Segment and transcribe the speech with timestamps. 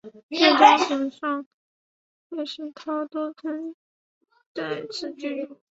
[0.31, 1.45] 渐江和尚
[2.27, 3.75] 和石涛都曾
[4.51, 5.59] 在此居住。